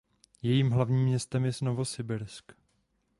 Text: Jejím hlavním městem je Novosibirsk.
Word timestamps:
Jejím 0.41 0.71
hlavním 0.71 1.03
městem 1.03 1.45
je 1.45 1.51
Novosibirsk. 1.61 2.51